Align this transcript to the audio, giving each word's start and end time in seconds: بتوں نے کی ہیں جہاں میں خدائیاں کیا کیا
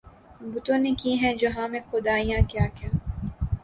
بتوں 0.43 0.77
نے 0.77 0.91
کی 0.97 1.13
ہیں 1.19 1.33
جہاں 1.35 1.67
میں 1.67 1.79
خدائیاں 1.91 2.41
کیا 2.49 2.65
کیا 2.75 2.89